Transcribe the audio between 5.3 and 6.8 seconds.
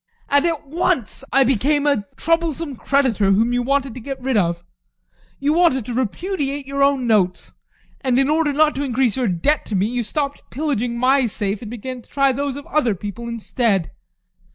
You wanted to repudiate